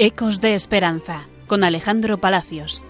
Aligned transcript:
Ecos 0.00 0.40
de 0.40 0.54
Esperanza 0.54 1.26
con 1.48 1.64
Alejandro 1.64 2.18
Palacios. 2.18 2.84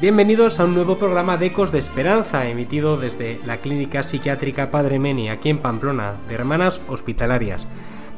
Bienvenidos 0.00 0.60
a 0.60 0.64
un 0.64 0.74
nuevo 0.74 0.96
programa 0.96 1.36
de 1.36 1.46
Ecos 1.46 1.72
de 1.72 1.80
Esperanza, 1.80 2.46
emitido 2.46 2.98
desde 2.98 3.40
la 3.44 3.56
Clínica 3.56 4.04
Psiquiátrica 4.04 4.70
Padre 4.70 5.00
Meni, 5.00 5.28
aquí 5.28 5.48
en 5.48 5.58
Pamplona, 5.58 6.14
de 6.28 6.34
Hermanas 6.34 6.80
Hospitalarias. 6.86 7.66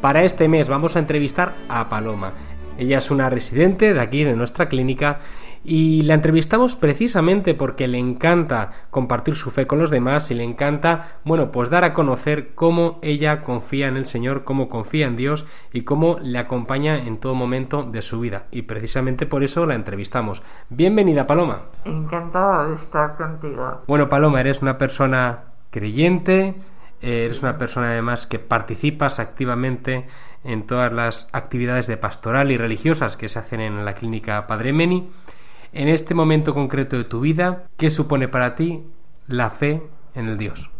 Para 0.02 0.24
este 0.24 0.46
mes 0.46 0.68
vamos 0.68 0.94
a 0.94 0.98
entrevistar 0.98 1.56
a 1.70 1.88
Paloma. 1.88 2.34
Ella 2.76 2.98
es 2.98 3.10
una 3.10 3.30
residente 3.30 3.94
de 3.94 4.00
aquí, 4.00 4.24
de 4.24 4.36
nuestra 4.36 4.68
clínica, 4.68 5.20
y 5.64 6.02
la 6.02 6.12
entrevistamos 6.12 6.76
precisamente 6.76 7.54
porque 7.54 7.88
le 7.88 7.98
encanta 7.98 8.70
compartir 8.90 9.34
su 9.34 9.50
fe 9.50 9.66
con 9.66 9.78
los 9.78 9.90
demás 9.90 10.30
y 10.30 10.34
le 10.34 10.44
encanta, 10.44 11.18
bueno, 11.24 11.50
pues 11.50 11.70
dar 11.70 11.84
a 11.84 11.94
conocer 11.94 12.54
cómo 12.54 12.98
ella 13.00 13.40
confía 13.40 13.88
en 13.88 13.96
el 13.96 14.04
Señor, 14.04 14.44
cómo 14.44 14.68
confía 14.68 15.06
en 15.06 15.16
Dios 15.16 15.46
y 15.72 15.82
cómo 15.82 16.18
le 16.20 16.38
acompaña 16.38 16.98
en 16.98 17.16
todo 17.16 17.34
momento 17.34 17.82
de 17.82 18.02
su 18.02 18.20
vida. 18.20 18.44
Y 18.50 18.62
precisamente 18.62 19.24
por 19.24 19.42
eso 19.42 19.64
la 19.64 19.74
entrevistamos. 19.74 20.42
Bienvenida, 20.68 21.24
Paloma. 21.24 21.62
Encantada 21.86 22.68
de 22.68 22.74
estar 22.74 23.16
contigo. 23.16 23.82
Bueno, 23.86 24.10
Paloma, 24.10 24.40
eres 24.40 24.60
una 24.60 24.76
persona 24.76 25.44
creyente, 25.70 26.54
eres 27.00 27.42
una 27.42 27.56
persona 27.56 27.88
además 27.88 28.26
que 28.26 28.38
participas 28.38 29.18
activamente 29.18 30.06
en 30.44 30.66
todas 30.66 30.92
las 30.92 31.28
actividades 31.32 31.86
de 31.86 31.96
pastoral 31.96 32.50
y 32.50 32.58
religiosas 32.58 33.16
que 33.16 33.30
se 33.30 33.38
hacen 33.38 33.60
en 33.60 33.82
la 33.82 33.94
clínica 33.94 34.46
Padre 34.46 34.74
Meni 34.74 35.08
en 35.74 35.88
este 35.88 36.14
momento 36.14 36.54
concreto 36.54 36.96
de 36.96 37.04
tu 37.04 37.20
vida, 37.20 37.64
¿qué 37.76 37.90
supone 37.90 38.28
para 38.28 38.54
ti 38.54 38.86
la 39.26 39.50
fe 39.50 39.82
en 40.14 40.28
el 40.28 40.38
Dios? 40.38 40.70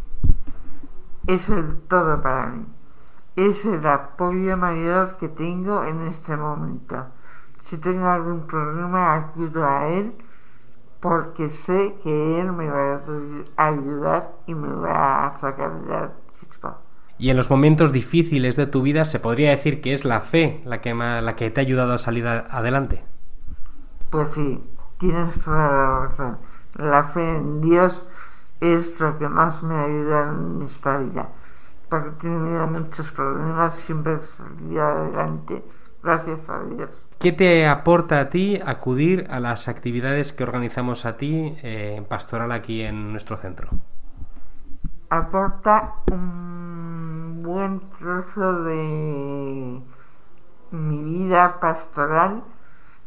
Es 1.27 1.48
el 1.48 1.77
todo 1.89 2.20
para 2.23 2.47
mí. 2.47 2.64
Es 3.34 3.65
el 3.65 3.84
apoyo 3.87 4.56
mayor 4.56 5.17
que 5.17 5.28
tengo 5.28 5.84
en 5.84 6.03
este 6.03 6.37
momento. 6.37 7.06
Si 7.62 7.77
tengo 7.78 8.06
algún 8.06 8.47
problema, 8.47 9.15
acudo 9.15 9.67
a 9.67 9.89
Él 9.89 10.12
porque 11.00 11.50
sé 11.50 11.95
que 12.05 12.41
Él 12.41 12.53
me 12.53 12.70
va 12.70 13.03
a 13.56 13.67
ayudar 13.67 14.33
y 14.47 14.55
me 14.55 14.72
va 14.75 15.27
a 15.27 15.39
sacar 15.39 15.83
de 15.83 15.89
la 15.89 16.12
chispa. 16.39 16.78
Y 17.19 17.31
en 17.31 17.37
los 17.37 17.50
momentos 17.50 17.91
difíciles 17.91 18.55
de 18.55 18.67
tu 18.67 18.83
vida 18.83 19.05
se 19.05 19.19
podría 19.19 19.50
decir 19.50 19.81
que 19.81 19.92
es 19.92 20.05
la 20.05 20.20
fe 20.20 20.62
la 20.65 20.81
que, 20.81 20.95
la 20.95 21.37
que 21.37 21.50
te 21.50 21.61
ha 21.61 21.62
ayudado 21.62 21.95
a 21.95 21.98
salir 21.98 22.27
adelante. 22.28 23.03
Pues 24.11 24.28
sí, 24.28 24.62
Tienes 24.98 25.39
toda 25.41 25.69
la 25.69 25.98
razón. 26.06 26.39
La 26.77 27.05
fe 27.05 27.37
en 27.37 27.61
Dios 27.61 28.03
es 28.61 28.98
lo 29.00 29.19
que 29.19 29.28
más 29.28 29.62
me 29.62 29.77
ayuda 29.77 30.31
en 30.31 30.62
esta 30.62 30.98
vida. 30.98 31.28
Porque 31.89 32.27
he 32.27 32.31
tenido 32.31 32.67
muchos 32.67 33.11
problemas, 33.12 33.77
siempre 33.77 34.20
salí 34.20 34.78
adelante, 34.78 35.65
gracias 36.03 36.48
a 36.48 36.62
Dios. 36.65 36.91
¿Qué 37.19 37.33
te 37.33 37.67
aporta 37.67 38.20
a 38.20 38.28
ti 38.28 38.61
acudir 38.65 39.27
a 39.31 39.41
las 39.41 39.69
actividades 39.69 40.33
que 40.33 40.42
organizamos 40.42 41.06
a 41.06 41.17
ti 41.17 41.56
eh, 41.62 41.95
en 41.97 42.05
pastoral 42.05 42.53
aquí 42.53 42.83
en 42.83 43.12
nuestro 43.12 43.37
centro? 43.37 43.70
Aporta 45.11 45.95
un 46.11 47.42
buen 47.42 47.81
trozo 47.98 48.65
de 48.65 49.81
mi 50.70 51.03
vida 51.05 51.61
pastoral 51.61 52.43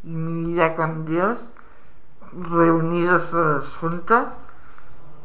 y 0.04 0.10
mi 0.10 0.54
vida 0.54 0.76
con 0.76 1.06
Dios 1.06 1.40
reunidos 2.34 3.30
todos 3.30 3.78
juntos 3.78 4.26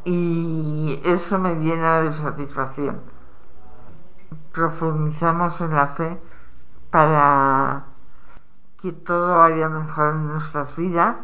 y 0.05 1.01
eso 1.05 1.39
me 1.39 1.55
llena 1.57 2.03
de 2.03 2.13
satisfacción. 2.13 3.01
Profundizamos 4.53 5.61
en 5.61 5.75
la 5.75 5.87
fe 5.87 6.19
para 6.91 7.85
que 8.81 8.93
todo 8.93 9.39
vaya 9.39 9.69
mejor 9.69 10.15
en 10.15 10.29
nuestras 10.29 10.77
vidas 10.77 11.17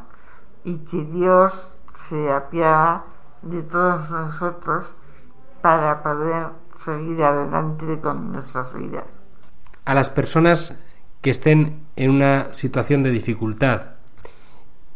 y 0.65 0.79
que 0.79 1.05
Dios 1.05 1.73
se 2.09 2.33
apiada 2.33 3.05
de 3.43 3.63
todos 3.63 4.09
nosotros 4.11 4.87
para 5.61 6.03
poder 6.03 6.49
seguir 6.85 7.23
adelante 7.23 7.99
con 8.01 8.33
nuestras 8.33 8.73
vidas. 8.73 9.05
A 9.85 9.95
las 9.95 10.11
personas 10.11 10.79
que 11.21 11.31
estén 11.31 11.87
en 11.97 12.11
una 12.11 12.53
situación 12.55 13.03
de 13.03 13.11
dificultad, 13.11 13.98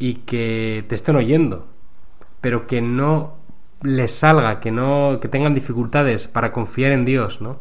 y 0.03 0.15
que 0.15 0.85
te 0.89 0.97
estén 0.97 1.15
oyendo, 1.15 1.69
pero 2.41 2.67
que 2.67 2.83
no 2.83 3.37
les 3.83 4.13
salga, 4.13 4.59
que 4.59 4.73
no 4.73 5.19
que 5.21 5.29
tengan 5.29 5.55
dificultades 5.55 6.27
para 6.27 6.51
confiar 6.51 6.91
en 6.91 7.05
Dios, 7.05 7.41
¿no? 7.41 7.61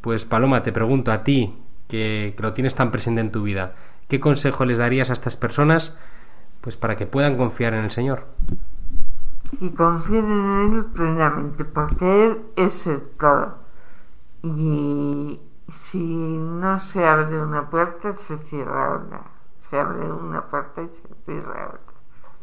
Pues 0.00 0.24
Paloma, 0.24 0.62
te 0.62 0.70
pregunto 0.70 1.10
a 1.10 1.24
ti, 1.24 1.58
que, 1.88 2.34
que 2.36 2.42
lo 2.44 2.52
tienes 2.52 2.76
tan 2.76 2.92
presente 2.92 3.20
en 3.20 3.32
tu 3.32 3.42
vida, 3.42 3.74
¿qué 4.06 4.20
consejo 4.20 4.64
les 4.64 4.78
darías 4.78 5.10
a 5.10 5.12
estas 5.12 5.36
personas 5.36 5.98
pues 6.60 6.76
para 6.76 6.94
que 6.94 7.08
puedan 7.08 7.36
confiar 7.36 7.74
en 7.74 7.82
el 7.82 7.90
Señor? 7.90 8.28
Que 9.58 9.74
confíen 9.74 10.30
en 10.30 10.74
Él 10.76 10.84
plenamente, 10.84 11.64
porque 11.64 12.26
Él 12.26 12.38
es 12.54 12.86
el 12.86 13.00
todo. 13.18 13.58
Y 14.44 15.40
si 15.90 15.98
no 15.98 16.78
se 16.78 17.04
abre 17.04 17.42
una 17.42 17.68
puerta, 17.68 18.14
se 18.16 18.38
cierra 18.38 18.98
otra 18.98 19.41
se 19.72 20.12
una 20.12 20.42
puerta 20.50 20.82
y 20.82 20.88
se 20.88 21.14
cierra 21.24 21.68
otra. 21.68 21.94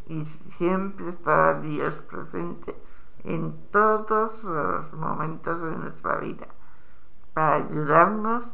Y 0.08 0.26
siempre 0.58 1.10
estará 1.10 1.62
Dios 1.62 1.94
presente 2.10 2.76
en 3.24 3.54
todos 3.72 4.44
los 4.44 4.94
momentos 4.94 5.62
de 5.62 5.78
nuestra 5.78 6.18
vida 6.18 6.48
para 7.36 7.58
ayudarnos 7.58 8.46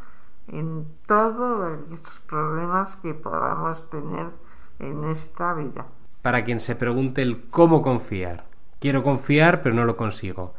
en 0.50 0.86
todos 1.08 1.90
estos 1.90 2.20
problemas 2.28 2.98
que 2.98 3.14
podamos 3.14 3.90
tener 3.90 4.32
en 4.80 5.06
esta 5.06 5.54
vida. 5.54 5.86
Para 6.22 6.44
quien 6.44 6.60
se 6.60 6.76
pregunte 6.76 7.22
el 7.22 7.50
cómo 7.50 7.82
confiar. 7.82 8.44
Quiero 8.80 9.04
confiar, 9.04 9.62
pero 9.62 9.74
no 9.74 9.86
lo 9.86 9.96
consigo. 9.96 10.54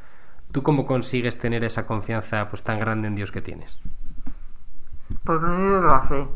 ¿Tú 0.52 0.62
cómo 0.62 0.86
consigues 0.86 1.38
tener 1.38 1.64
esa 1.64 1.86
confianza 1.86 2.48
pues 2.48 2.62
tan 2.62 2.78
grande 2.78 3.08
en 3.08 3.14
Dios 3.14 3.30
que 3.30 3.42
tienes? 3.42 3.78
Por 5.22 5.42
medio 5.42 5.82
de 5.82 5.86
la 5.86 6.00
fe 6.00 6.26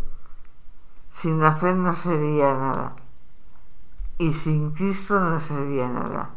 sin 1.21 1.39
la 1.41 1.53
fe 1.53 1.75
no 1.75 1.95
sería 1.95 2.55
nada. 2.55 2.93
Y 4.17 4.33
sin 4.33 4.71
Cristo 4.73 5.21
no 5.21 5.39
sería 5.41 5.87
nada. 5.89 6.31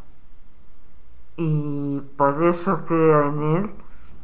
Y 1.38 2.02
por 2.18 2.44
eso 2.44 2.82
creo 2.86 3.30
en 3.30 3.44
Él, 3.56 3.72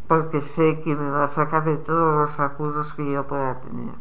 porque 0.08 0.42
sé 0.42 0.82
que 0.82 0.96
me 0.96 1.10
va 1.12 1.26
a 1.26 1.30
sacar 1.30 1.64
de 1.64 1.78
todos 1.78 2.30
los 2.30 2.40
apuros 2.40 2.94
que 2.94 3.10
yo 3.10 3.26
pueda 3.26 3.56
tener. 3.56 3.96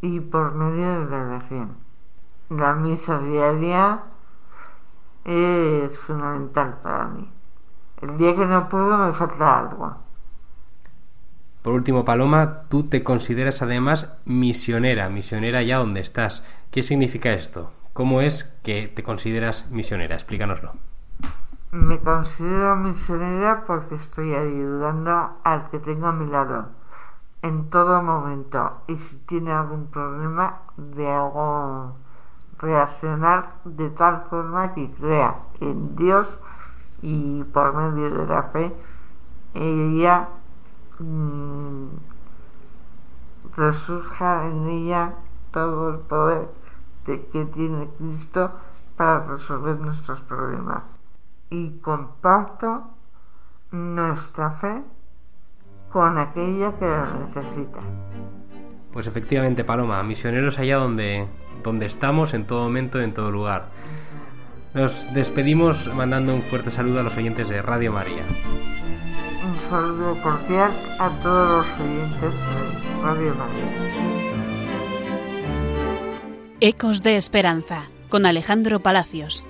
Y 0.00 0.20
por 0.20 0.54
medio 0.54 1.00
de 1.00 1.10
la 1.10 1.22
oración. 1.26 1.76
La 2.50 2.74
misa 2.74 3.18
diaria 3.18 4.02
es 5.24 5.98
fundamental 6.00 6.78
para 6.82 7.06
mí. 7.06 7.28
El 8.00 8.16
día 8.18 8.36
que 8.36 8.46
no 8.46 8.68
puedo 8.68 8.96
me 8.96 9.12
falta 9.12 9.58
algo. 9.58 9.96
Por 11.64 11.72
último, 11.72 12.04
Paloma, 12.04 12.64
tú 12.68 12.90
te 12.90 13.02
consideras 13.02 13.62
además 13.62 14.18
misionera, 14.26 15.08
misionera 15.08 15.62
ya 15.62 15.78
donde 15.78 16.00
estás. 16.00 16.44
¿Qué 16.70 16.82
significa 16.82 17.32
esto? 17.32 17.72
¿Cómo 17.94 18.20
es 18.20 18.44
que 18.62 18.86
te 18.86 19.02
consideras 19.02 19.70
misionera? 19.70 20.14
Explícanoslo. 20.14 20.72
Me 21.72 21.98
considero 22.00 22.76
misionera 22.76 23.64
porque 23.66 23.94
estoy 23.94 24.34
ayudando 24.34 25.38
al 25.42 25.70
que 25.70 25.78
tengo 25.78 26.08
a 26.08 26.12
mi 26.12 26.30
lado 26.30 26.68
en 27.40 27.70
todo 27.70 28.02
momento 28.02 28.82
y 28.86 28.96
si 28.96 29.16
tiene 29.26 29.50
algún 29.50 29.86
problema 29.86 30.60
de 30.76 31.10
algo 31.10 31.96
reaccionar 32.58 33.54
de 33.64 33.88
tal 33.88 34.20
forma 34.28 34.74
que 34.74 34.90
crea 35.00 35.36
en 35.62 35.96
Dios 35.96 36.28
y 37.00 37.42
por 37.44 37.72
medio 37.72 38.10
de 38.10 38.26
la 38.26 38.42
fe 38.42 38.70
ella 39.54 40.28
Resurja 43.56 44.46
en 44.46 44.68
ella 44.68 45.14
todo 45.50 45.90
el 45.90 45.98
poder 46.00 46.48
de 47.06 47.26
que 47.26 47.44
tiene 47.46 47.88
Cristo 47.98 48.52
para 48.96 49.26
resolver 49.26 49.78
nuestros 49.78 50.20
problemas. 50.22 50.82
Y 51.50 51.78
comparto 51.78 52.84
nuestra 53.70 54.50
fe 54.50 54.82
con 55.90 56.18
aquella 56.18 56.72
que 56.78 56.86
la 56.86 57.12
necesita. 57.26 57.80
Pues 58.92 59.06
efectivamente, 59.06 59.64
Paloma, 59.64 60.02
misioneros 60.02 60.58
allá 60.58 60.76
donde, 60.76 61.28
donde 61.62 61.86
estamos, 61.86 62.34
en 62.34 62.46
todo 62.46 62.62
momento, 62.62 63.00
en 63.00 63.12
todo 63.12 63.30
lugar. 63.30 63.68
Nos 64.72 65.12
despedimos 65.14 65.92
mandando 65.94 66.34
un 66.34 66.42
fuerte 66.42 66.70
saludo 66.70 67.00
a 67.00 67.02
los 67.04 67.16
oyentes 67.16 67.48
de 67.48 67.62
Radio 67.62 67.92
María 67.92 68.24
saludo 69.68 70.20
cordial 70.22 70.72
a 70.98 71.10
todos 71.22 71.66
los 71.66 71.80
oyentes 71.80 72.32
de 72.32 73.02
Radio 73.02 73.34
María. 73.34 74.24
Ecos 76.60 77.02
de 77.02 77.16
Esperanza 77.16 77.88
con 78.08 78.26
Alejandro 78.26 78.80
Palacios. 78.80 79.44